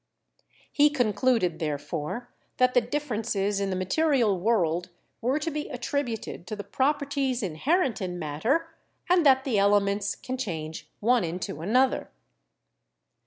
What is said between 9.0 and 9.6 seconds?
and that the